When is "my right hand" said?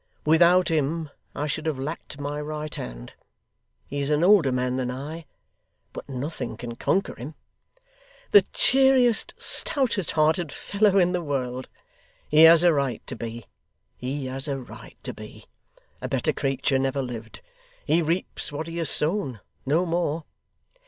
2.19-3.13